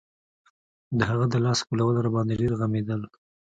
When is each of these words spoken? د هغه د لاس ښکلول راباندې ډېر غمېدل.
د 0.97 0.99
هغه 1.09 1.25
د 1.33 1.35
لاس 1.45 1.59
ښکلول 1.63 1.95
راباندې 2.05 2.35
ډېر 2.41 2.51
غمېدل. 2.59 3.01